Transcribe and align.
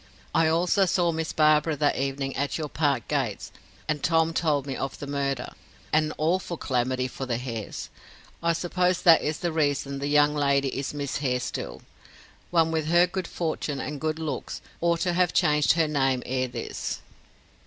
I 0.33 0.47
also 0.47 0.87
saw 0.87 1.11
Miss 1.11 1.31
Barbara 1.31 1.75
that 1.75 1.95
evening 1.95 2.35
at 2.35 2.57
your 2.57 2.69
park 2.69 3.07
gates, 3.07 3.51
and 3.87 4.01
Tom 4.01 4.33
told 4.33 4.65
me 4.65 4.75
of 4.75 4.97
the 4.97 5.05
murder. 5.05 5.51
An 5.93 6.11
awful 6.17 6.57
calamity 6.57 7.07
for 7.07 7.27
the 7.27 7.37
Hares. 7.37 7.91
I 8.41 8.53
suppose 8.53 9.03
that 9.03 9.21
is 9.21 9.37
the 9.41 9.51
reason 9.51 9.99
the 9.99 10.07
young 10.07 10.33
lady 10.33 10.69
is 10.69 10.95
Miss 10.95 11.17
Hare 11.17 11.39
still. 11.39 11.83
One 12.49 12.71
with 12.71 12.87
her 12.87 13.05
good 13.05 13.27
fortune 13.27 13.79
and 13.79 14.01
good 14.01 14.17
looks 14.17 14.59
ought 14.81 15.01
to 15.01 15.13
have 15.13 15.33
changed 15.33 15.73
her 15.73 15.87
name 15.87 16.23
ere 16.25 16.47
this." 16.47 17.01